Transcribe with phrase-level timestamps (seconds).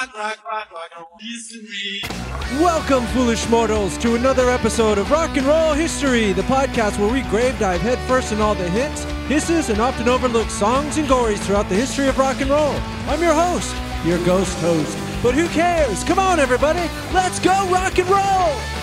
[0.00, 2.00] rock, rock, rock, rock history.
[2.58, 7.22] Welcome, foolish mortals, to another episode of Rock and Roll History, the podcast where we
[7.22, 11.68] grave dive headfirst in all the hits, hisses, and often overlooked songs and gories throughout
[11.68, 12.74] the history of rock and roll.
[13.08, 13.74] I'm your host,
[14.04, 14.96] your ghost host.
[15.22, 16.02] But who cares?
[16.04, 18.79] Come on, everybody, let's go rock and roll!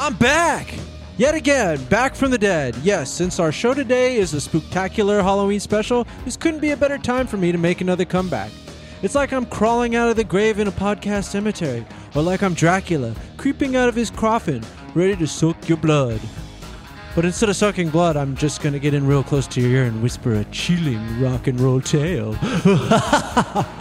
[0.00, 0.72] I'm back!
[1.18, 2.74] Yet again, back from the dead.
[2.82, 6.96] Yes, since our show today is a spectacular Halloween special, this couldn't be a better
[6.96, 8.50] time for me to make another comeback.
[9.02, 12.54] It's like I'm crawling out of the grave in a podcast cemetery, or like I'm
[12.54, 14.64] Dracula, creeping out of his coffin,
[14.94, 16.22] ready to suck your blood.
[17.14, 19.84] But instead of sucking blood, I'm just gonna get in real close to your ear
[19.84, 22.38] and whisper a chilling rock and roll tale.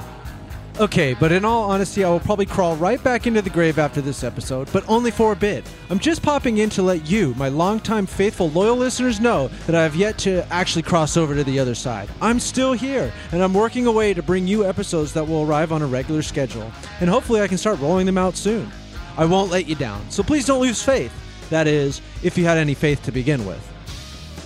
[0.79, 3.99] Okay, but in all honesty, I will probably crawl right back into the grave after
[3.99, 5.69] this episode, but only for a bit.
[5.89, 9.83] I'm just popping in to let you, my longtime faithful loyal listeners, know that I
[9.83, 12.07] have yet to actually cross over to the other side.
[12.21, 15.81] I'm still here, and I'm working away to bring you episodes that will arrive on
[15.81, 18.71] a regular schedule, and hopefully I can start rolling them out soon.
[19.17, 21.11] I won't let you down, so please don't lose faith.
[21.49, 23.61] That is, if you had any faith to begin with.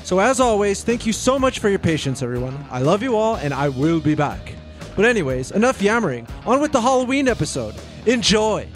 [0.03, 2.65] So, as always, thank you so much for your patience, everyone.
[2.71, 4.55] I love you all, and I will be back.
[4.95, 6.27] But, anyways, enough yammering.
[6.45, 7.75] On with the Halloween episode.
[8.05, 8.67] Enjoy!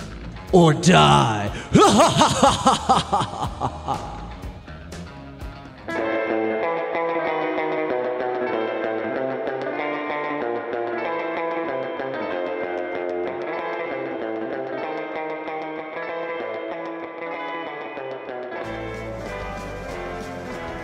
[0.54, 1.52] Or die!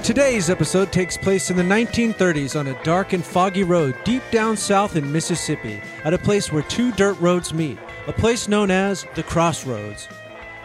[0.04, 4.58] Today's episode takes place in the 1930s on a dark and foggy road deep down
[4.58, 9.06] south in Mississippi, at a place where two dirt roads meet, a place known as
[9.16, 10.09] the Crossroads.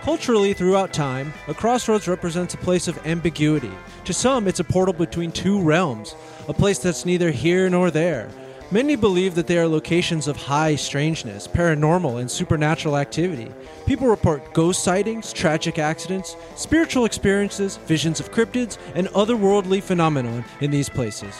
[0.03, 3.70] Culturally, throughout time, a crossroads represents a place of ambiguity.
[4.06, 6.16] To some, it's a portal between two realms,
[6.48, 8.28] a place that's neither here nor there.
[8.70, 13.50] Many believe that they are locations of high strangeness, paranormal, and supernatural activity.
[13.86, 20.70] People report ghost sightings, tragic accidents, spiritual experiences, visions of cryptids, and otherworldly phenomenon in
[20.70, 21.34] these places.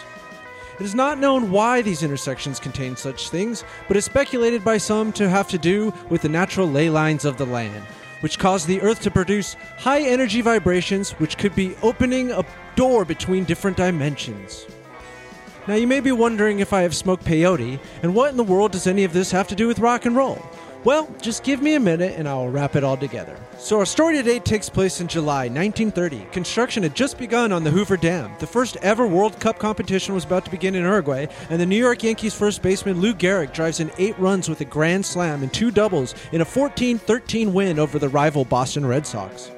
[0.81, 5.13] It is not known why these intersections contain such things, but is speculated by some
[5.13, 7.85] to have to do with the natural ley lines of the land,
[8.21, 12.43] which cause the Earth to produce high energy vibrations which could be opening a
[12.75, 14.65] door between different dimensions.
[15.69, 18.73] Now, you may be wondering if I have smoked peyote, and what in the world
[18.73, 20.43] does any of this have to do with rock and roll?
[20.83, 23.37] Well, just give me a minute and I'll wrap it all together.
[23.59, 26.25] So, our story today takes place in July 1930.
[26.33, 28.33] Construction had just begun on the Hoover Dam.
[28.39, 31.77] The first ever World Cup competition was about to begin in Uruguay, and the New
[31.77, 35.53] York Yankees first baseman Lou Gehrig drives in eight runs with a grand slam and
[35.53, 39.51] two doubles in a 14 13 win over the rival Boston Red Sox.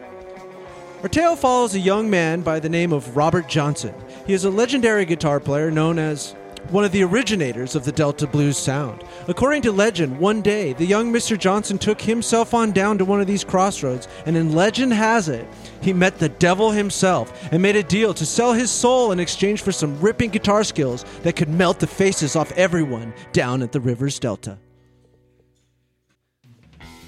[1.03, 3.95] Our tale follows a young man by the name of Robert Johnson.
[4.27, 6.33] He is a legendary guitar player known as
[6.69, 9.03] one of the originators of the Delta blues sound.
[9.27, 11.39] According to legend, one day the young Mr.
[11.39, 15.49] Johnson took himself on down to one of these crossroads, and in legend has it,
[15.81, 19.63] he met the devil himself and made a deal to sell his soul in exchange
[19.63, 23.81] for some ripping guitar skills that could melt the faces off everyone down at the
[23.81, 24.59] river's delta.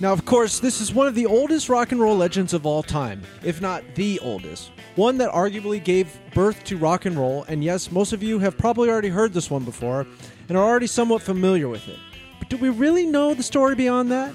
[0.02, 2.82] Now, of course, this is one of the oldest rock and roll legends of all
[2.82, 4.72] time, if not the oldest.
[4.96, 8.58] One that arguably gave birth to rock and roll, and yes, most of you have
[8.58, 10.04] probably already heard this one before
[10.48, 12.00] and are already somewhat familiar with it.
[12.40, 14.34] But do we really know the story beyond that?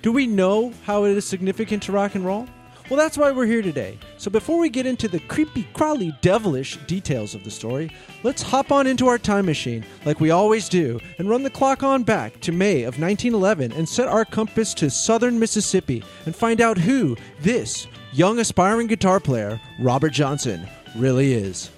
[0.00, 2.46] Do we know how it is significant to rock and roll?
[2.90, 3.98] Well, that's why we're here today.
[4.18, 7.90] So before we get into the creepy, crawly, devilish details of the story,
[8.22, 11.82] let's hop on into our time machine, like we always do, and run the clock
[11.82, 16.60] on back to May of 1911 and set our compass to southern Mississippi and find
[16.60, 21.70] out who this young aspiring guitar player, Robert Johnson, really is.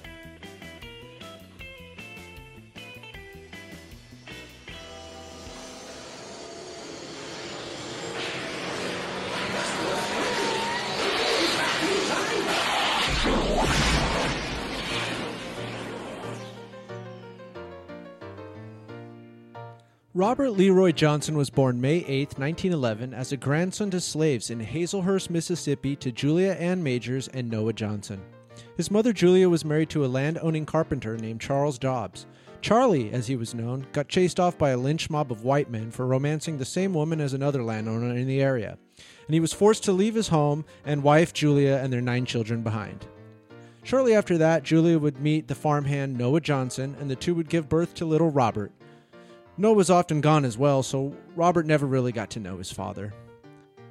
[20.16, 25.28] Robert Leroy Johnson was born May 8, 1911, as a grandson to slaves in Hazlehurst,
[25.28, 28.22] Mississippi, to Julia Ann Majors and Noah Johnson.
[28.78, 32.24] His mother Julia was married to a land owning carpenter named Charles Dobbs.
[32.62, 35.90] Charlie, as he was known, got chased off by a lynch mob of white men
[35.90, 38.78] for romancing the same woman as another landowner in the area,
[39.26, 42.62] and he was forced to leave his home and wife Julia and their nine children
[42.62, 43.04] behind.
[43.82, 47.68] Shortly after that, Julia would meet the farmhand Noah Johnson, and the two would give
[47.68, 48.72] birth to little Robert.
[49.58, 53.14] Noah was often gone as well, so Robert never really got to know his father.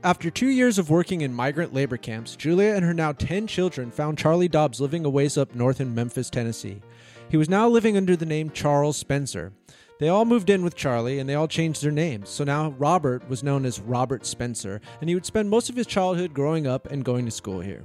[0.04, 3.90] After two years of working in migrant labor camps, Julia and her now 10 children
[3.90, 6.84] found Charlie Dobbs living a ways up north in Memphis, Tennessee.
[7.30, 9.52] He was now living under the name Charles Spencer.
[10.00, 12.30] They all moved in with Charlie and they all changed their names.
[12.30, 15.88] So now Robert was known as Robert Spencer, and he would spend most of his
[15.88, 17.84] childhood growing up and going to school here.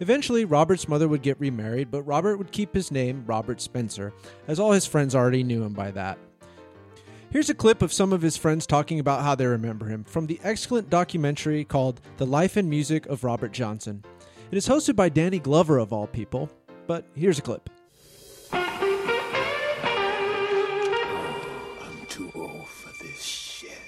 [0.00, 4.12] Eventually, Robert's mother would get remarried, but Robert would keep his name, Robert Spencer,
[4.46, 6.18] as all his friends already knew him by that.
[7.32, 10.26] Here's a clip of some of his friends talking about how they remember him from
[10.26, 14.04] the excellent documentary called The Life and Music of Robert Johnson.
[14.50, 16.50] It is hosted by Danny Glover, of all people,
[16.86, 17.70] but here's a clip.
[18.52, 18.60] I'm
[22.06, 23.80] too old for this shit.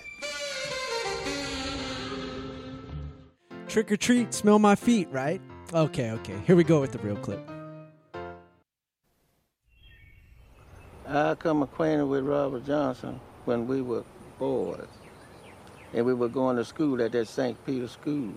[3.69, 5.43] Trick or treat, smell my feet, right?
[5.75, 7.47] Okay, okay, here we go with the real clip.
[11.07, 14.05] I come acquainted with Robert Johnson when we were
[14.39, 14.87] boys.
[15.93, 17.57] And we were going to school at that St.
[17.65, 18.33] Peter school.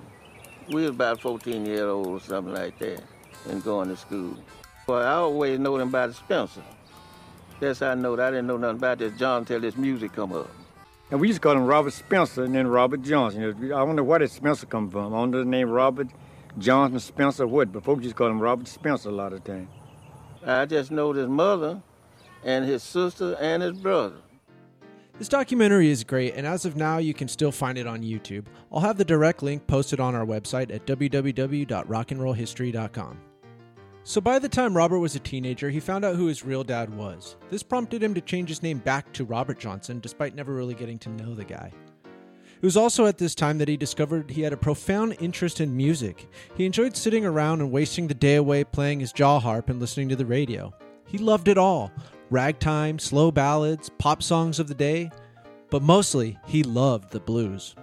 [0.69, 3.03] We was about 14 years old or something like that
[3.49, 4.37] and going to school.
[4.87, 6.63] Well, I always know him by the Spencer.
[7.59, 8.27] That's how I know that.
[8.27, 10.49] I didn't know nothing about this John till this music come up.
[11.09, 13.71] And we used to call him Robert Spencer and then Robert Johnson.
[13.73, 15.13] I wonder where did Spencer come from.
[15.13, 16.07] I Under the name Robert
[16.57, 19.69] Johnson Spencer what, but folks used to call him Robert Spencer a lot of times.
[20.45, 21.81] I just know his mother
[22.43, 24.17] and his sister and his brother.
[25.17, 28.45] This documentary is great, and as of now, you can still find it on YouTube.
[28.71, 33.21] I'll have the direct link posted on our website at www.rockandrollhistory.com.
[34.03, 36.95] So, by the time Robert was a teenager, he found out who his real dad
[36.95, 37.35] was.
[37.49, 40.99] This prompted him to change his name back to Robert Johnson, despite never really getting
[40.99, 41.71] to know the guy.
[42.05, 45.75] It was also at this time that he discovered he had a profound interest in
[45.75, 46.27] music.
[46.55, 50.09] He enjoyed sitting around and wasting the day away playing his jaw harp and listening
[50.09, 50.71] to the radio.
[51.07, 51.91] He loved it all
[52.29, 55.11] ragtime, slow ballads, pop songs of the day,
[55.69, 57.75] but mostly he loved the blues.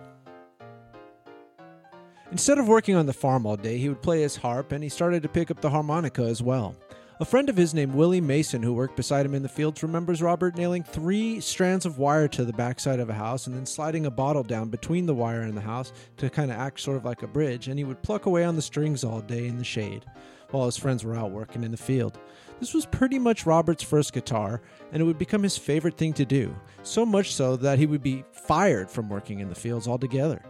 [2.30, 4.88] Instead of working on the farm all day, he would play his harp and he
[4.88, 6.74] started to pick up the harmonica as well.
[7.20, 10.20] A friend of his named Willie Mason, who worked beside him in the fields, remembers
[10.20, 14.06] Robert nailing three strands of wire to the backside of a house and then sliding
[14.06, 17.04] a bottle down between the wire and the house to kind of act sort of
[17.04, 19.64] like a bridge, and he would pluck away on the strings all day in the
[19.64, 20.04] shade
[20.54, 22.18] while his friends were out working in the field.
[22.60, 24.62] This was pretty much Robert's first guitar,
[24.92, 28.02] and it would become his favorite thing to do, so much so that he would
[28.02, 30.42] be fired from working in the fields altogether.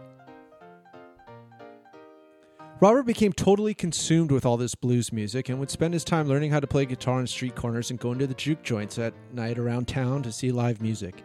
[2.81, 6.51] Robert became totally consumed with all this blues music and would spend his time learning
[6.51, 9.57] how to play guitar in street corners and going to the juke joints at night
[9.57, 11.23] around town to see live music.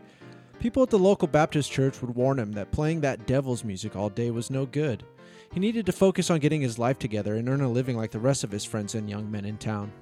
[0.61, 4.09] People at the local Baptist church would warn him that playing that devil's music all
[4.09, 5.05] day was no good.
[5.53, 8.21] He needed to focus on getting his life together and earn a living like the
[8.21, 9.93] rest of his friends and young men in town.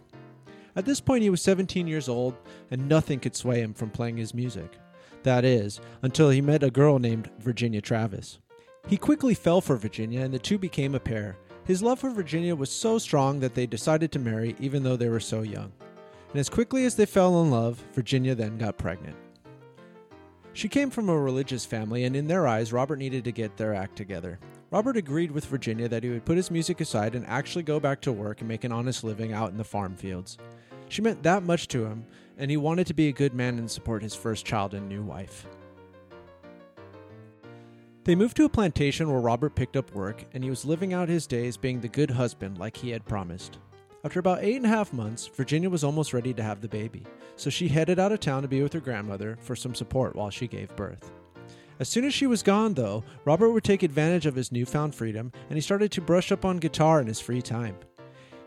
[0.76, 2.34] At this point, he was 17 years old,
[2.70, 4.78] and nothing could sway him from playing his music.
[5.22, 8.38] That is, until he met a girl named Virginia Travis.
[8.86, 11.36] He quickly fell for Virginia, and the two became a pair.
[11.64, 15.08] His love for Virginia was so strong that they decided to marry, even though they
[15.08, 15.72] were so young.
[16.30, 19.16] And as quickly as they fell in love, Virginia then got pregnant.
[20.52, 23.74] She came from a religious family, and in their eyes, Robert needed to get their
[23.74, 24.38] act together.
[24.70, 28.03] Robert agreed with Virginia that he would put his music aside and actually go back
[28.03, 30.37] to work and make an honest living out in the farm fields.
[30.91, 32.05] She meant that much to him,
[32.37, 35.03] and he wanted to be a good man and support his first child and new
[35.03, 35.47] wife.
[38.05, 41.08] They moved to a plantation where Robert picked up work, and he was living out
[41.08, 43.58] his days being the good husband like he had promised.
[44.05, 47.05] After about eight and a half months, Virginia was almost ready to have the baby,
[47.37, 50.31] so she headed out of town to be with her grandmother for some support while
[50.31, 51.10] she gave birth.
[51.81, 55.31] As soon as she was gone, though, Robert would take advantage of his newfound freedom
[55.49, 57.77] and he started to brush up on guitar in his free time.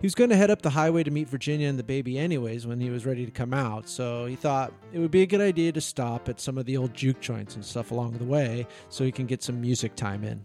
[0.01, 2.65] He was going to head up the highway to meet Virginia and the baby, anyways,
[2.65, 5.41] when he was ready to come out, so he thought it would be a good
[5.41, 8.65] idea to stop at some of the old juke joints and stuff along the way
[8.89, 10.43] so he can get some music time in.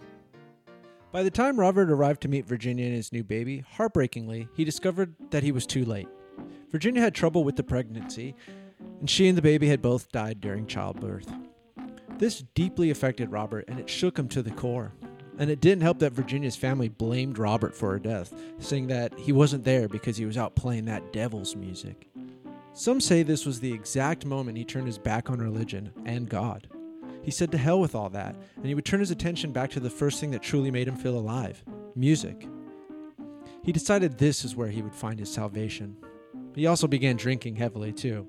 [1.10, 5.14] By the time Robert arrived to meet Virginia and his new baby, heartbreakingly, he discovered
[5.30, 6.08] that he was too late.
[6.70, 8.36] Virginia had trouble with the pregnancy,
[9.00, 11.32] and she and the baby had both died during childbirth.
[12.18, 14.92] This deeply affected Robert, and it shook him to the core.
[15.38, 19.32] And it didn't help that Virginia's family blamed Robert for her death, saying that he
[19.32, 22.08] wasn't there because he was out playing that devil's music.
[22.72, 26.68] Some say this was the exact moment he turned his back on religion and God.
[27.22, 29.80] He said to hell with all that, and he would turn his attention back to
[29.80, 31.62] the first thing that truly made him feel alive
[31.94, 32.46] music.
[33.62, 35.96] He decided this is where he would find his salvation.
[36.54, 38.26] He also began drinking heavily, too.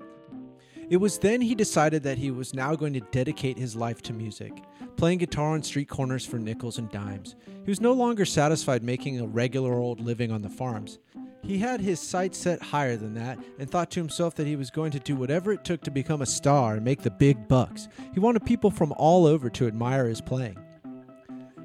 [0.90, 4.14] It was then he decided that he was now going to dedicate his life to
[4.14, 4.52] music,
[4.96, 7.36] playing guitar on street corners for nickels and dimes.
[7.64, 10.98] He was no longer satisfied making a regular old living on the farms.
[11.42, 14.70] He had his sights set higher than that and thought to himself that he was
[14.70, 17.88] going to do whatever it took to become a star and make the big bucks.
[18.14, 20.56] He wanted people from all over to admire his playing.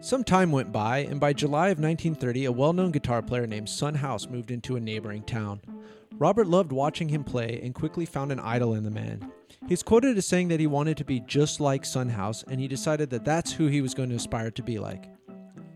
[0.01, 3.69] Some time went by, and by July of 1930, a well known guitar player named
[3.69, 5.61] Son House moved into a neighboring town.
[6.19, 9.31] Robert loved watching him play and quickly found an idol in the man.
[9.67, 12.67] He's quoted as saying that he wanted to be just like Son House, and he
[12.67, 15.09] decided that that's who he was going to aspire to be like.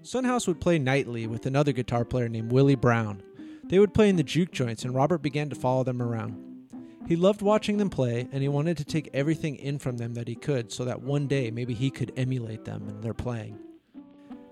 [0.02, 3.24] Son House would play nightly with another guitar player named Willie Brown.
[3.66, 6.44] They would play in the juke joints, and Robert began to follow them around.
[7.08, 10.28] He loved watching them play, and he wanted to take everything in from them that
[10.28, 13.58] he could so that one day maybe he could emulate them in their playing.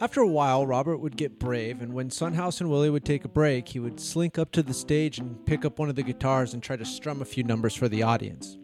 [0.02, 3.24] After a while, Robert would get brave, and when Son House and Willie would take
[3.24, 6.04] a break, he would slink up to the stage and pick up one of the
[6.04, 8.58] guitars and try to strum a few numbers for the audience.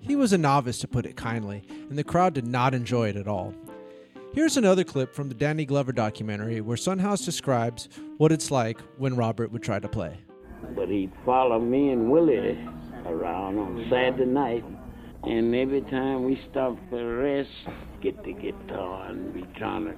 [0.00, 3.16] He was a novice, to put it kindly, and the crowd did not enjoy it
[3.16, 3.54] at all.
[4.34, 8.78] Here's another clip from the Danny Glover documentary where Son House describes what it's like
[8.98, 10.18] when Robert would try to play.
[10.76, 12.58] But he'd follow me and Willie
[13.06, 14.64] around on Saturday night.
[15.22, 17.50] And every time we stopped for a rest,
[18.02, 19.94] get the guitar and be trying to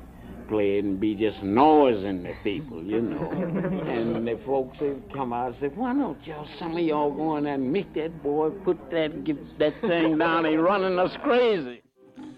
[0.49, 3.31] play and be just noising the people, you know.
[3.87, 7.37] and the folks would come out and say, why don't y'all, some of y'all go
[7.37, 11.13] in there and make that boy put that, get that thing down, he running us
[11.23, 11.83] crazy.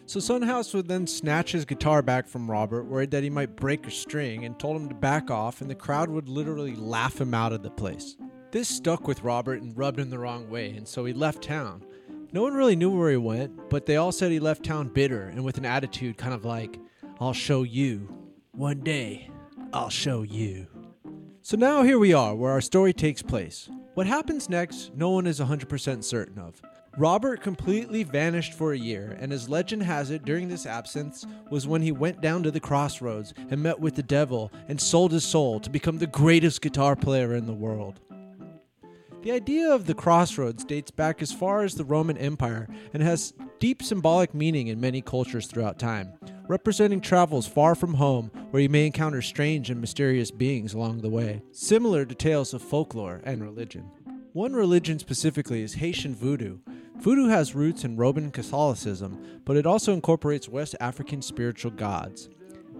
[0.06, 3.54] So Son House would then snatch his guitar back from Robert, worried that he might
[3.54, 7.20] break a string, and told him to back off, and the crowd would literally laugh
[7.20, 8.16] him out of the place.
[8.50, 11.84] This stuck with Robert and rubbed him the wrong way, and so he left town.
[12.32, 15.22] No one really knew where he went, but they all said he left town bitter
[15.22, 16.80] and with an attitude kind of like,
[17.20, 18.08] I'll show you.
[18.52, 19.28] One day,
[19.74, 20.66] I'll show you.
[21.42, 23.68] So now here we are, where our story takes place.
[23.92, 26.62] What happens next, no one is 100% certain of.
[26.96, 31.66] Robert completely vanished for a year, and as legend has it, during this absence was
[31.66, 35.24] when he went down to the crossroads and met with the devil and sold his
[35.24, 38.00] soul to become the greatest guitar player in the world.
[39.22, 43.34] The idea of the crossroads dates back as far as the Roman Empire and has
[43.58, 46.14] deep symbolic meaning in many cultures throughout time,
[46.50, 51.08] representing travels far from home where you may encounter strange and mysterious beings along the
[51.08, 53.88] way, similar to tales of folklore and religion.
[54.32, 56.58] One religion specifically is Haitian Voodoo.
[56.96, 62.28] Voodoo has roots in Roman Catholicism, but it also incorporates West African spiritual gods.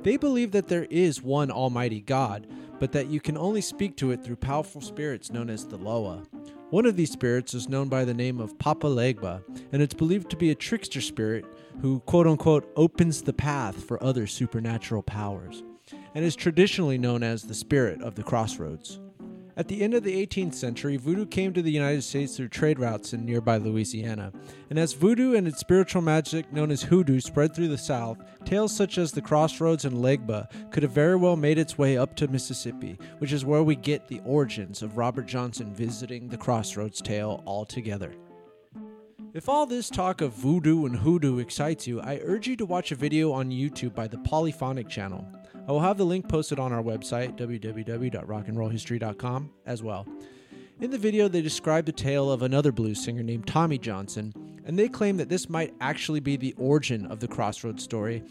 [0.03, 2.49] They believe that there is one Almighty God,
[2.81, 6.25] but that you can only speak to it through powerful spirits known as the Loa.
[6.71, 10.29] One of these spirits is known by the name of Papa Legba, and it's believed
[10.31, 11.45] to be a trickster spirit
[11.81, 15.63] who, quote unquote, opens the path for other supernatural powers,
[16.15, 19.01] and is traditionally known as the spirit of the crossroads.
[19.57, 22.79] At the end of the 18th century, voodoo came to the United States through trade
[22.79, 24.33] routes in nearby Louisiana.
[24.71, 28.75] And as voodoo and its spiritual magic known as hoodoo spread through the South, tales
[28.75, 32.29] such as the Crossroads and Legba could have very well made its way up to
[32.29, 37.43] Mississippi, which is where we get the origins of Robert Johnson visiting the Crossroads tale
[37.47, 38.15] altogether.
[39.33, 42.91] If all this talk of voodoo and hoodoo excites you, I urge you to watch
[42.91, 45.25] a video on YouTube by the Polyphonic channel.
[45.69, 50.09] I will have the link posted on our website, www.rockandrollhistory.com, as well.
[50.81, 54.35] In the video, they describe the tale of another blues singer named Tommy Johnson,
[54.65, 58.25] and they claim that this might actually be the origin of the Crossroads story,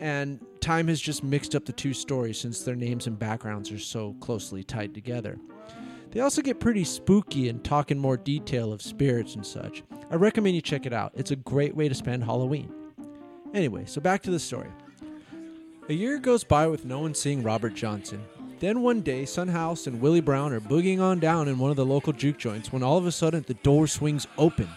[0.00, 3.78] and time has just mixed up the two stories since their names and backgrounds are
[3.78, 5.38] so closely tied together.
[6.12, 9.82] They also get pretty spooky and talk in more detail of spirits and such.
[10.10, 11.12] I recommend you check it out.
[11.14, 12.72] It's a great way to spend Halloween.
[13.54, 14.68] Anyway, so back to the story.
[15.88, 18.22] A year goes by with no one seeing Robert Johnson.
[18.60, 21.76] Then one day, Son House and Willie Brown are boogieing on down in one of
[21.76, 24.68] the local juke joints when all of a sudden the door swings open.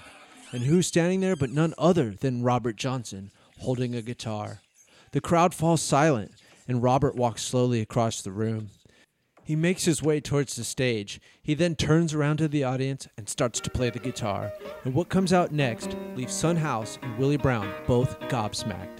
[0.51, 4.61] And who's standing there but none other than Robert Johnson, holding a guitar.
[5.11, 6.31] The crowd falls silent,
[6.67, 8.69] and Robert walks slowly across the room.
[9.45, 11.21] He makes his way towards the stage.
[11.39, 14.51] He then turns around to the audience and starts to play the guitar.
[14.83, 18.94] And what comes out next leaves Son House and Willie Brown both gobsmacked.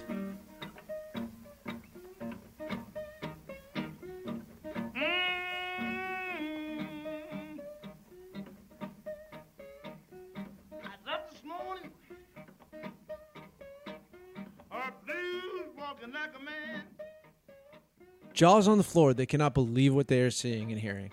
[18.36, 21.10] Jaws on the floor, they cannot believe what they are seeing and hearing.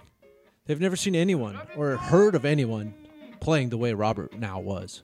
[0.66, 2.94] They've never seen anyone or heard of anyone
[3.40, 5.04] playing the way Robert now was.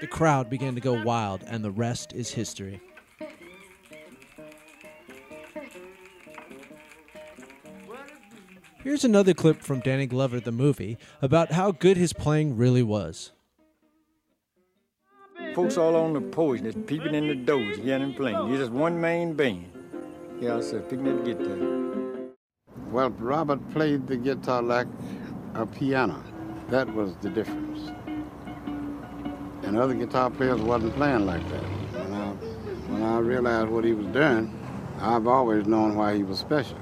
[0.00, 2.80] The crowd began to go wild, and the rest is history.
[8.82, 13.32] Here's another clip from Danny Glover, the movie, about how good his playing really was.
[15.54, 18.48] Folks all on the porch, just peeping in the doors, him playing.
[18.48, 19.79] He's just one main band.
[20.40, 22.30] Yeah, I said, picking guitar.
[22.90, 24.86] Well, Robert played the guitar like
[25.54, 26.24] a piano.
[26.70, 27.90] That was the difference.
[29.64, 31.62] And other guitar players wasn't playing like that.
[31.62, 32.28] When I,
[32.90, 34.50] when I realized what he was doing,
[35.00, 36.78] I've always known why he was special.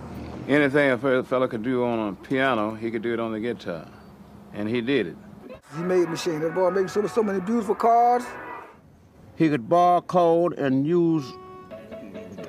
[0.46, 3.88] Anything a fellow could do on a piano, he could do it on the guitar.
[4.52, 5.16] And he did it.
[5.76, 6.38] He made machine.
[6.40, 8.22] That boy made so, so many beautiful cars.
[9.34, 11.47] He could bar chord and use a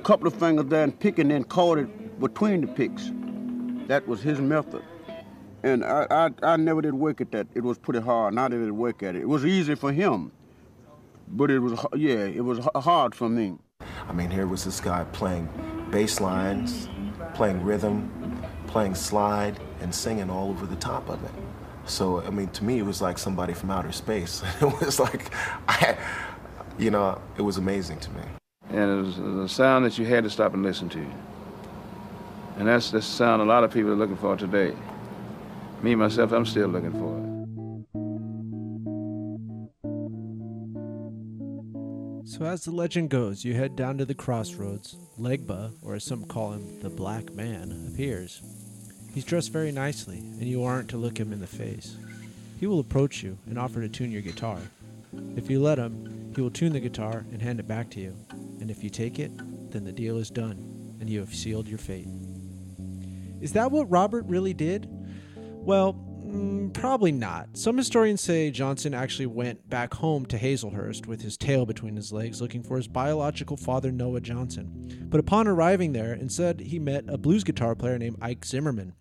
[0.09, 3.11] couple of fingers there and pick and then caught it between the picks.
[3.87, 4.81] That was his method.
[5.61, 7.45] And I, I, I never did work at that.
[7.53, 8.33] It was pretty hard.
[8.33, 9.21] Not did work at it.
[9.21, 10.31] It was easy for him,
[11.27, 13.59] but it was yeah, it was hard for me.
[14.07, 15.47] I mean, here was this guy playing
[15.91, 16.89] bass lines,
[17.35, 21.31] playing rhythm, playing slide, and singing all over the top of it.
[21.85, 24.41] So, I mean, to me, it was like somebody from outer space.
[24.59, 25.31] it was like,
[25.67, 25.95] I,
[26.79, 28.23] you know, it was amazing to me.
[28.69, 31.05] And it was a sound that you had to stop and listen to.
[32.57, 34.75] And that's the sound a lot of people are looking for today.
[35.81, 37.29] Me, myself, I'm still looking for it.
[42.29, 44.97] So, as the legend goes, you head down to the crossroads.
[45.19, 48.41] Legba, or as some call him, the Black Man, appears.
[49.13, 51.97] He's dressed very nicely, and you aren't to look him in the face.
[52.59, 54.59] He will approach you and offer to tune your guitar.
[55.35, 58.15] If you let him, he will tune the guitar and hand it back to you.
[58.59, 59.31] And if you take it,
[59.71, 62.07] then the deal is done, and you have sealed your fate.
[63.41, 64.87] Is that what Robert really did?
[65.35, 65.93] Well,
[66.25, 67.57] mm, probably not.
[67.57, 72.11] Some historians say Johnson actually went back home to Hazlehurst with his tail between his
[72.11, 75.07] legs looking for his biological father, Noah Johnson.
[75.09, 78.93] But upon arriving there, instead he met a blues guitar player named Ike Zimmerman.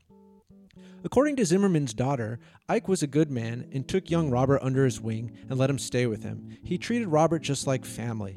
[1.05, 5.00] According to Zimmerman's daughter, Ike was a good man and took young Robert under his
[5.00, 6.57] wing and let him stay with him.
[6.65, 8.37] He treated Robert just like family.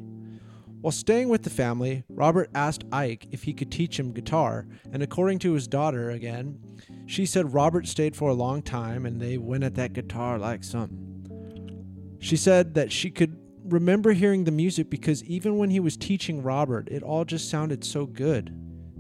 [0.82, 5.04] While staying with the family, Robert asked Ike if he could teach him guitar, and
[5.04, 6.60] according to his daughter again,
[7.06, 10.64] she said Robert stayed for a long time and they went at that guitar like
[10.64, 12.18] something.
[12.20, 16.42] She said that she could remember hearing the music because even when he was teaching
[16.42, 18.52] Robert, it all just sounded so good.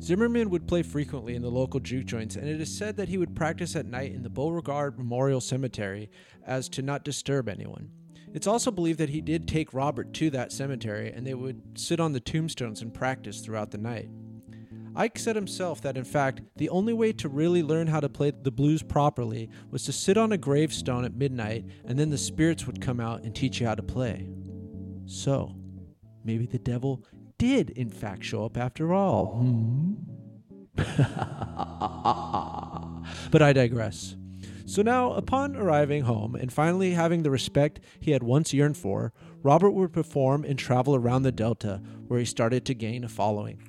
[0.02, 3.18] Zimmerman would play frequently in the local juke joints, and it is said that he
[3.18, 6.10] would practice at night in the Beauregard Memorial Cemetery
[6.46, 7.90] as to not disturb anyone.
[8.34, 12.00] It's also believed that he did take Robert to that cemetery and they would sit
[12.00, 14.10] on the tombstones and practice throughout the night.
[14.96, 18.32] Ike said himself that, in fact, the only way to really learn how to play
[18.32, 22.68] the blues properly was to sit on a gravestone at midnight and then the spirits
[22.68, 24.28] would come out and teach you how to play.
[25.06, 25.56] So,
[26.26, 27.06] maybe the devil
[27.38, 29.38] did, in fact, show up after all.
[29.38, 29.94] Hmm?
[33.32, 34.16] but I digress.
[34.72, 39.12] So now, upon arriving home and finally having the respect he had once yearned for,
[39.44, 43.62] Robert would perform and travel around the Delta, where he started to gain a following.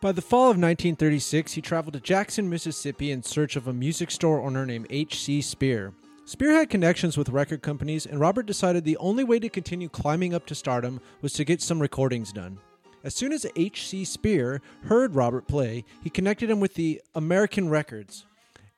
[0.00, 4.10] By the fall of 1936, he traveled to Jackson, Mississippi in search of a music
[4.10, 5.38] store owner named H.C.
[5.40, 5.92] Speir.
[6.30, 10.32] Speir had connections with record companies, and Robert decided the only way to continue climbing
[10.32, 12.60] up to stardom was to get some recordings done.
[13.02, 14.04] As soon as H.C.
[14.04, 18.26] Speir heard Robert play, he connected him with the American Records.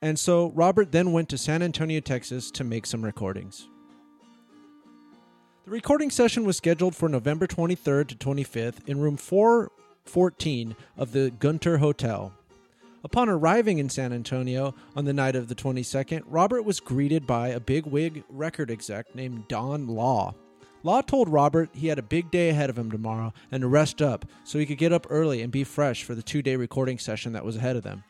[0.00, 3.68] And so Robert then went to San Antonio, Texas to make some recordings.
[5.66, 11.30] The recording session was scheduled for November 23rd to 25th in room 414 of the
[11.32, 12.32] Gunter Hotel.
[13.04, 17.48] Upon arriving in San Antonio on the night of the 22nd, Robert was greeted by
[17.48, 20.34] a big wig record exec named Don Law.
[20.84, 24.00] Law told Robert he had a big day ahead of him tomorrow and to rest
[24.00, 26.98] up so he could get up early and be fresh for the two day recording
[26.98, 28.04] session that was ahead of them.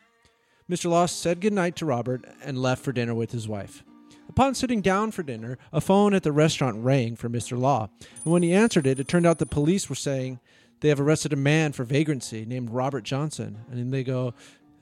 [0.71, 0.91] Mr.
[0.91, 3.83] Law said goodnight to Robert and left for dinner with his wife.
[4.29, 7.59] Upon sitting down for dinner, a phone at the restaurant rang for Mr.
[7.59, 7.89] Law,
[8.25, 10.39] and when he answered it, it turned out the police were saying
[10.81, 13.59] they have arrested a man for vagrancy named Robert Johnson.
[13.71, 14.35] And they go,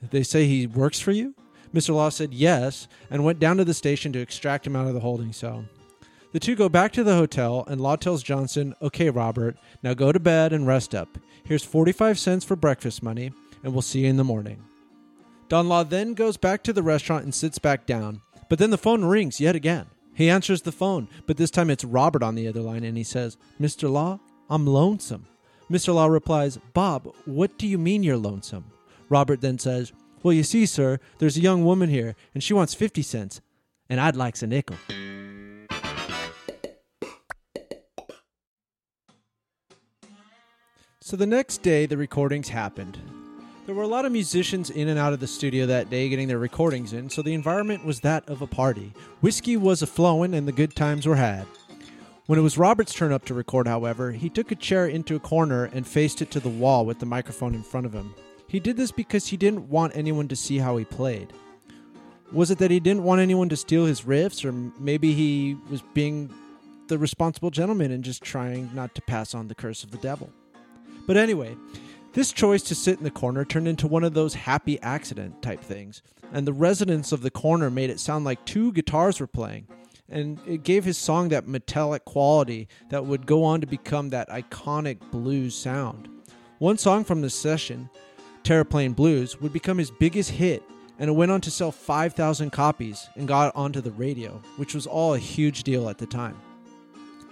[0.09, 1.35] they say he works for you?
[1.73, 1.93] Mr.
[1.93, 4.99] Law said yes and went down to the station to extract him out of the
[4.99, 5.65] holding cell.
[6.33, 10.11] The two go back to the hotel, and Law tells Johnson, Okay, Robert, now go
[10.11, 11.17] to bed and rest up.
[11.43, 13.31] Here's 45 cents for breakfast money,
[13.63, 14.63] and we'll see you in the morning.
[15.49, 18.77] Don Law then goes back to the restaurant and sits back down, but then the
[18.77, 19.87] phone rings yet again.
[20.13, 23.03] He answers the phone, but this time it's Robert on the other line, and he
[23.03, 23.91] says, Mr.
[23.91, 25.25] Law, I'm lonesome.
[25.69, 25.93] Mr.
[25.93, 28.65] Law replies, Bob, what do you mean you're lonesome?
[29.11, 29.91] Robert then says,
[30.23, 33.41] Well, you see, sir, there's a young woman here, and she wants 50 cents,
[33.89, 34.77] and I'd like a nickel.
[41.01, 42.97] So the next day, the recordings happened.
[43.65, 46.29] There were a lot of musicians in and out of the studio that day getting
[46.29, 48.93] their recordings in, so the environment was that of a party.
[49.19, 51.45] Whiskey was a flowing, and the good times were had.
[52.27, 55.19] When it was Robert's turn up to record, however, he took a chair into a
[55.19, 58.15] corner and faced it to the wall with the microphone in front of him.
[58.51, 61.31] He did this because he didn't want anyone to see how he played.
[62.33, 65.81] Was it that he didn't want anyone to steal his riffs, or maybe he was
[65.93, 66.29] being
[66.87, 70.29] the responsible gentleman and just trying not to pass on the curse of the devil?
[71.07, 71.55] But anyway,
[72.11, 75.61] this choice to sit in the corner turned into one of those happy accident type
[75.61, 76.01] things,
[76.33, 79.65] and the residents of the corner made it sound like two guitars were playing.
[80.09, 84.27] And it gave his song that metallic quality that would go on to become that
[84.27, 86.09] iconic blues sound.
[86.59, 87.89] One song from this session,
[88.43, 90.63] Terraplane Blues, would become his biggest hit,
[90.99, 94.87] and it went on to sell 5,000 copies and got onto the radio, which was
[94.87, 96.39] all a huge deal at the time.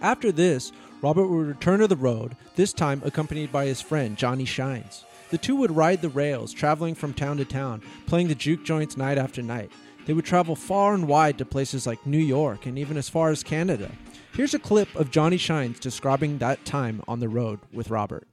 [0.02, 4.46] After this, Robert would return to the road, this time accompanied by his friend Johnny
[4.46, 5.04] Shines.
[5.30, 8.98] The two would ride the rails, traveling from town to town, playing the juke joints
[8.98, 9.72] night after night.
[10.06, 13.30] They would travel far and wide to places like New York and even as far
[13.30, 13.92] as Canada.
[14.34, 18.28] Here's a clip of Johnny Shines describing that time on the road with Robert.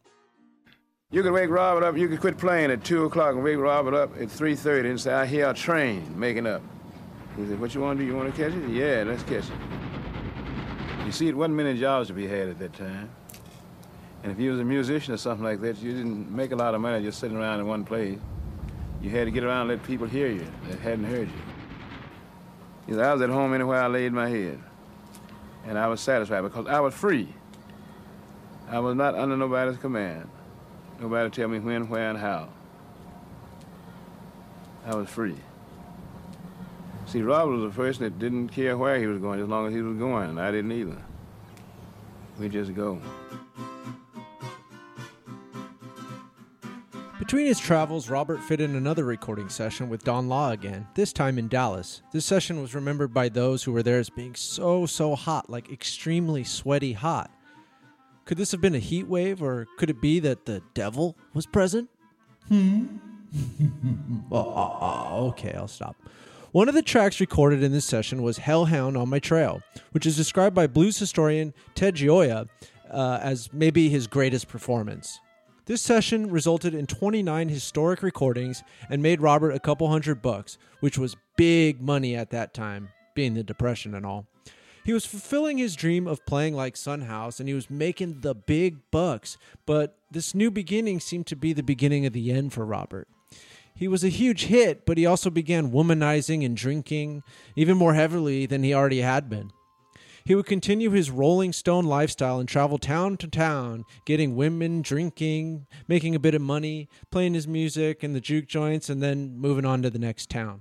[1.13, 1.97] You could wake Robert up.
[1.97, 5.01] You could quit playing at two o'clock and wake Robert up at three thirty and
[5.01, 6.63] say, "I hear a train making up."
[7.37, 8.11] He said, "What you want to do?
[8.11, 8.69] You want to catch it?
[8.69, 12.73] Yeah, let's catch it." You see, it wasn't many jobs to be had at that
[12.73, 13.09] time.
[14.25, 16.75] And if you was a musician or something like that, you didn't make a lot
[16.75, 18.19] of money just sitting around in one place.
[19.01, 21.43] You had to get around and let people hear you that hadn't heard you.
[22.89, 24.59] He said, I was at home anywhere I laid my head.
[25.67, 27.33] And I was satisfied because I was free.
[28.69, 30.29] I was not under nobody's command.
[31.01, 32.49] Nobody tell me when, where, and how.
[34.85, 35.37] I was free.
[37.07, 39.75] See, Robert was a person that didn't care where he was going as long as
[39.75, 41.03] he was going, and I didn't either.
[42.39, 43.01] We just go.
[47.19, 51.39] Between his travels, Robert fit in another recording session with Don Law again, this time
[51.39, 52.03] in Dallas.
[52.13, 55.73] This session was remembered by those who were there as being so, so hot, like
[55.73, 57.31] extremely sweaty hot.
[58.27, 61.47] Could this have been a heat wave, or could it be that the devil was
[61.47, 61.89] present?
[62.49, 62.97] Hmm?
[64.33, 65.97] oh, okay, I'll stop.
[66.51, 69.63] One of the tracks recorded in this session was Hellhound on My Trail,
[69.93, 72.49] which is described by blues historian Ted Gioia
[72.91, 75.21] uh, as maybe his greatest performance.
[75.67, 80.99] This session resulted in 29 historic recordings and made Robert a couple hundred bucks, which
[80.99, 84.27] was big money at that time, being the Depression and all.
[84.87, 88.37] He was fulfilling his dream of playing like Son House and he was making the
[88.37, 92.65] big bucks, but this new beginning seemed to be the beginning of the end for
[92.65, 93.09] Robert.
[93.75, 97.25] He was a huge hit, but he also began womanizing and drinking
[97.57, 99.51] even more heavily than he already had been.
[100.25, 105.67] He would continue his Rolling Stone lifestyle and travel town to town, getting women, drinking,
[105.89, 109.65] making a bit of money, playing his music in the juke joints, and then moving
[109.65, 110.61] on to the next town.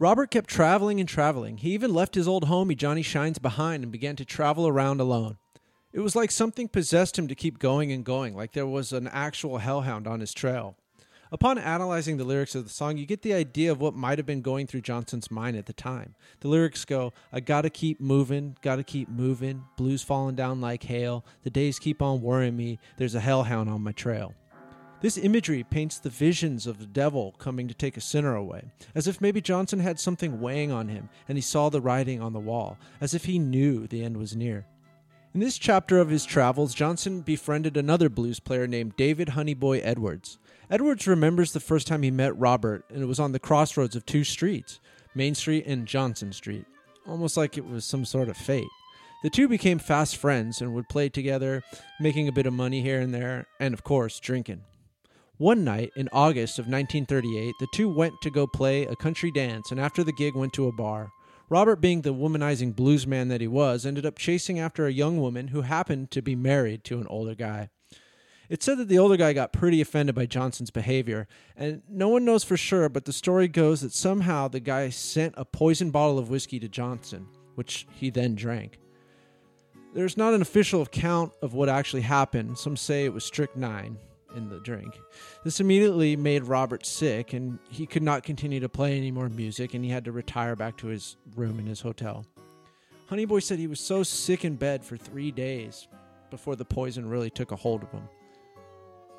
[0.00, 1.58] Robert kept traveling and traveling.
[1.58, 5.36] He even left his old homie Johnny Shines behind and began to travel around alone.
[5.92, 9.08] It was like something possessed him to keep going and going, like there was an
[9.08, 10.74] actual hellhound on his trail.
[11.30, 14.26] Upon analyzing the lyrics of the song, you get the idea of what might have
[14.26, 16.14] been going through Johnson's mind at the time.
[16.40, 21.26] The lyrics go, I gotta keep moving, gotta keep moving, blues falling down like hail,
[21.42, 24.32] the days keep on worrying me, there's a hellhound on my trail.
[25.00, 29.08] This imagery paints the visions of the devil coming to take a sinner away, as
[29.08, 32.38] if maybe Johnson had something weighing on him and he saw the writing on the
[32.38, 34.66] wall, as if he knew the end was near.
[35.32, 40.38] In this chapter of his travels, Johnson befriended another blues player named David Honeyboy Edwards.
[40.68, 44.04] Edwards remembers the first time he met Robert, and it was on the crossroads of
[44.04, 44.80] two streets,
[45.14, 46.66] Main Street and Johnson Street,
[47.06, 48.68] almost like it was some sort of fate.
[49.22, 51.62] The two became fast friends and would play together,
[52.00, 54.62] making a bit of money here and there, and of course, drinking.
[55.40, 59.70] One night in August of 1938, the two went to go play a country dance,
[59.70, 61.12] and after the gig, went to a bar.
[61.48, 65.48] Robert, being the womanizing bluesman that he was, ended up chasing after a young woman
[65.48, 67.70] who happened to be married to an older guy.
[68.50, 71.26] It's said that the older guy got pretty offended by Johnson's behavior,
[71.56, 75.32] and no one knows for sure, but the story goes that somehow the guy sent
[75.38, 78.78] a poisoned bottle of whiskey to Johnson, which he then drank.
[79.94, 82.58] There's not an official account of what actually happened.
[82.58, 83.96] Some say it was strychnine
[84.34, 84.98] in the drink.
[85.44, 89.74] This immediately made Robert sick, and he could not continue to play any more music,
[89.74, 92.24] and he had to retire back to his room in his hotel.
[93.10, 95.88] Honeyboy said he was so sick in bed for three days
[96.30, 98.08] before the poison really took a hold of him.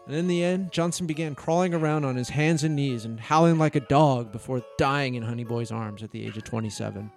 [0.07, 3.59] And in the end, Johnson began crawling around on his hands and knees and howling
[3.59, 7.11] like a dog before dying in Honeyboy's arms at the age of 27.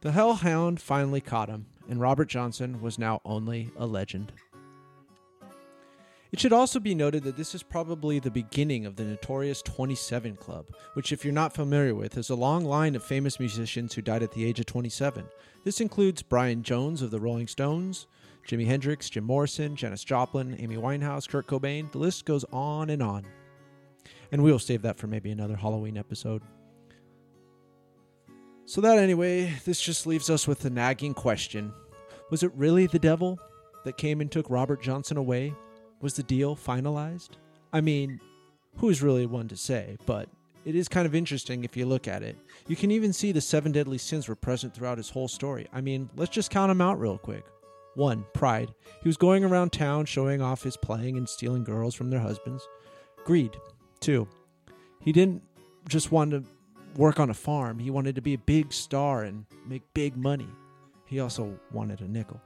[0.00, 4.32] The hellhound finally caught him, and Robert Johnson was now only a legend.
[6.30, 10.36] It should also be noted that this is probably the beginning of the notorious 27
[10.36, 14.02] Club, which, if you're not familiar with, is a long line of famous musicians who
[14.02, 15.24] died at the age of 27.
[15.64, 18.06] This includes Brian Jones of the Rolling Stones,
[18.46, 21.90] Jimi Hendrix, Jim Morrison, Janis Joplin, Amy Winehouse, Kurt Cobain.
[21.92, 23.24] The list goes on and on.
[24.30, 26.42] And we'll save that for maybe another Halloween episode.
[28.66, 31.72] So, that anyway, this just leaves us with the nagging question
[32.30, 33.38] Was it really the devil
[33.86, 35.54] that came and took Robert Johnson away?
[36.00, 37.30] Was the deal finalized?
[37.72, 38.20] I mean,
[38.76, 40.28] who's really one to say, but
[40.64, 42.36] it is kind of interesting if you look at it.
[42.66, 45.66] You can even see the seven deadly sins were present throughout his whole story.
[45.72, 47.44] I mean, let's just count them out real quick.
[47.94, 48.72] One, pride.
[49.02, 52.68] He was going around town showing off his playing and stealing girls from their husbands.
[53.24, 53.56] Greed.
[54.00, 54.28] Two,
[55.00, 55.42] he didn't
[55.88, 56.44] just want to
[56.96, 60.48] work on a farm, he wanted to be a big star and make big money.
[61.06, 62.40] He also wanted a nickel.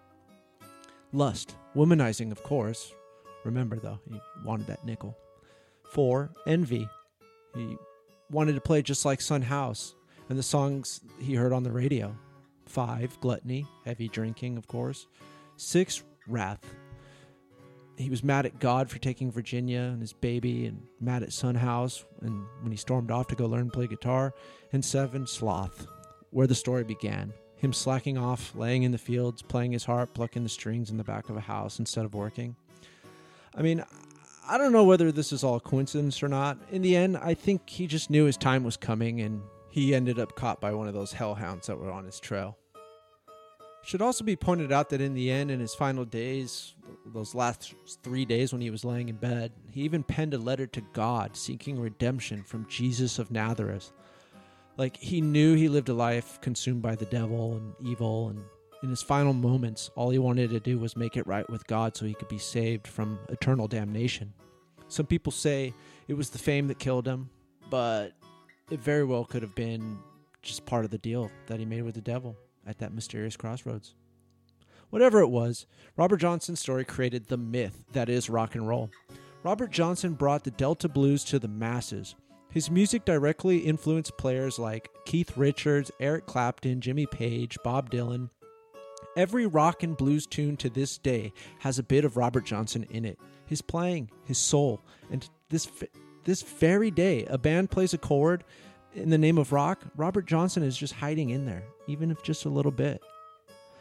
[1.12, 1.56] Lust.
[1.74, 2.92] Womanizing, of course.
[3.44, 5.16] Remember, though, he wanted that nickel.
[5.84, 6.88] Four, envy.
[7.54, 7.76] He
[8.30, 9.94] wanted to play just like Son House
[10.28, 12.16] and the songs he heard on the radio.
[12.66, 15.06] Five, gluttony, heavy drinking, of course.
[15.56, 16.64] Six, wrath.
[17.98, 21.54] He was mad at God for taking Virginia and his baby, and mad at Son
[21.54, 24.32] House and when he stormed off to go learn to play guitar.
[24.72, 25.86] And seven, sloth,
[26.30, 27.34] where the story began.
[27.56, 31.04] Him slacking off, laying in the fields, playing his harp, plucking the strings in the
[31.04, 32.56] back of a house instead of working.
[33.54, 33.84] I mean,
[34.48, 36.58] I don't know whether this is all coincidence or not.
[36.70, 40.18] In the end, I think he just knew his time was coming and he ended
[40.18, 42.56] up caught by one of those hellhounds that were on his trail.
[43.84, 46.74] Should also be pointed out that in the end, in his final days,
[47.06, 50.66] those last three days when he was laying in bed, he even penned a letter
[50.68, 53.92] to God seeking redemption from Jesus of Nazareth.
[54.76, 58.40] Like he knew he lived a life consumed by the devil and evil, and
[58.82, 61.96] in his final moments, all he wanted to do was make it right with God
[61.96, 64.32] so he could be saved from eternal damnation.
[64.88, 65.72] Some people say
[66.08, 67.30] it was the fame that killed him,
[67.70, 68.12] but
[68.70, 69.98] it very well could have been
[70.42, 73.94] just part of the deal that he made with the devil at that mysterious crossroads.
[74.90, 75.66] Whatever it was,
[75.96, 78.90] Robert Johnson's story created the myth that is rock and roll.
[79.42, 82.14] Robert Johnson brought the Delta blues to the masses.
[82.50, 88.28] His music directly influenced players like Keith Richards, Eric Clapton, Jimmy Page, Bob Dylan.
[89.16, 93.04] Every rock and blues tune to this day has a bit of Robert Johnson in
[93.04, 93.18] it.
[93.46, 95.68] His playing, his soul, and this
[96.24, 98.44] this very day, a band plays a chord
[98.94, 99.82] in the name of rock.
[99.96, 103.02] Robert Johnson is just hiding in there, even if just a little bit.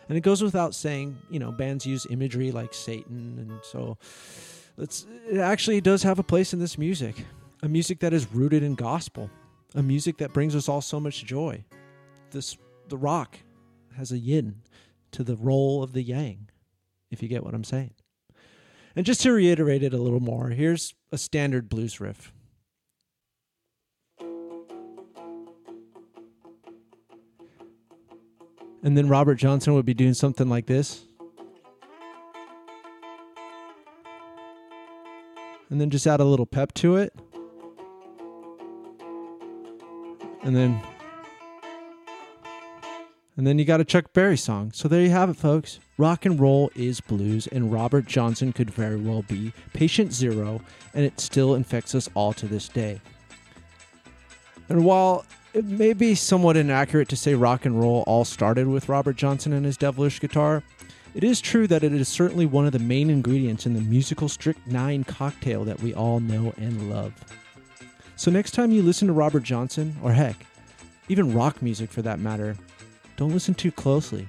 [0.09, 3.97] And it goes without saying, you know, bands use imagery like Satan, and so
[4.77, 7.25] it's, it actually does have a place in this music.
[7.63, 9.29] A music that is rooted in gospel,
[9.75, 11.63] a music that brings us all so much joy.
[12.31, 12.57] This
[12.89, 13.37] the rock
[13.95, 14.55] has a yin
[15.11, 16.49] to the role of the yang,
[17.09, 17.93] if you get what I'm saying.
[18.95, 22.33] And just to reiterate it a little more, here's a standard blues riff.
[28.83, 31.05] And then Robert Johnson would be doing something like this.
[35.69, 37.13] And then just add a little pep to it.
[40.43, 40.81] And then
[43.37, 44.71] and then you got a Chuck Berry song.
[44.73, 45.79] So there you have it, folks.
[45.97, 50.61] Rock and roll is blues, and Robert Johnson could very well be patient zero,
[50.93, 52.99] and it still infects us all to this day.
[54.67, 58.89] And while it may be somewhat inaccurate to say rock and roll all started with
[58.89, 60.63] Robert Johnson and his devilish guitar,
[61.13, 64.29] it is true that it is certainly one of the main ingredients in the musical
[64.29, 67.13] strychnine cocktail that we all know and love.
[68.15, 70.45] So, next time you listen to Robert Johnson, or heck,
[71.09, 72.55] even rock music for that matter,
[73.21, 74.25] don't listen too closely,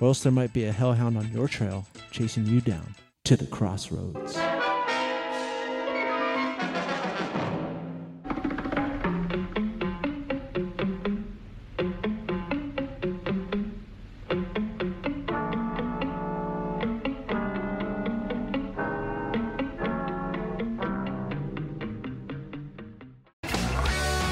[0.00, 3.44] or else there might be a hellhound on your trail chasing you down to the
[3.44, 4.36] crossroads.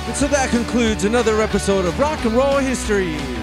[0.06, 3.41] And so that concludes another episode of Rock and Roll History.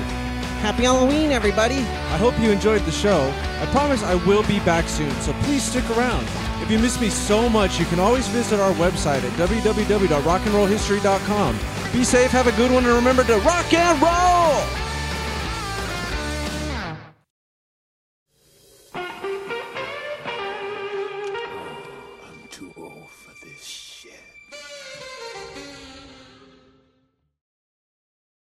[0.60, 1.78] Happy Halloween, everybody.
[1.78, 3.34] I hope you enjoyed the show.
[3.62, 6.28] I promise I will be back soon, so please stick around.
[6.62, 11.60] If you miss me so much, you can always visit our website at www.rockandrollhistory.com.
[11.93, 14.78] Be safe, have a good one, and remember to rock and roll!